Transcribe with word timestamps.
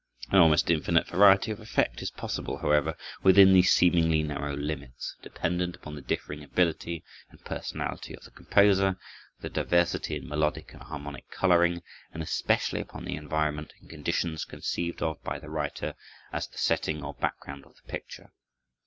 An 0.31 0.39
almost 0.39 0.71
infinite 0.71 1.05
variety 1.07 1.51
of 1.51 1.59
effect 1.59 2.01
is 2.01 2.09
possible, 2.09 2.57
however, 2.57 2.97
within 3.21 3.53
these 3.53 3.71
seemingly 3.71 4.23
narrow 4.23 4.55
limits, 4.55 5.15
dependent 5.21 5.75
upon 5.75 5.93
the 5.93 6.01
differing 6.01 6.41
ability 6.43 7.03
and 7.29 7.45
personality 7.45 8.15
of 8.15 8.23
the 8.23 8.31
composer, 8.31 8.97
the 9.41 9.49
diversity 9.51 10.15
in 10.15 10.27
melodic 10.27 10.73
and 10.73 10.81
harmonic 10.81 11.29
coloring, 11.29 11.83
and 12.11 12.23
especially 12.23 12.81
upon 12.81 13.05
the 13.05 13.15
environment 13.15 13.73
and 13.79 13.91
conditions 13.91 14.43
conceived 14.43 15.03
of 15.03 15.23
by 15.23 15.37
the 15.37 15.51
writer 15.51 15.93
as 16.33 16.47
the 16.47 16.57
setting 16.57 17.03
or 17.03 17.13
background 17.13 17.63
of 17.63 17.75
the 17.75 17.87
picture. 17.87 18.31